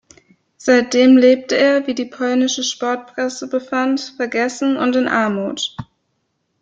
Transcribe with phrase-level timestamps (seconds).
[0.57, 5.75] Seitdem lebte er, wie die polnische Sportpresse befand, "vergessen und in Armut".